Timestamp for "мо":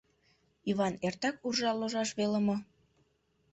2.47-2.55